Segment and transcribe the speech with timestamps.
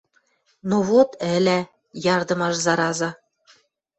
[0.69, 1.59] Но вот— ӹла,
[2.15, 3.09] ярдымаш зараза...»